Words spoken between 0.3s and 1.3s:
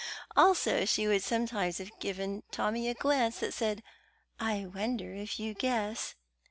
Also she would